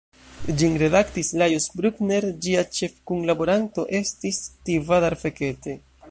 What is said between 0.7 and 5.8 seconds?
redaktis Lajos Bruckner, ĝia ĉefkunlaboranto estis Tivadar Fekete.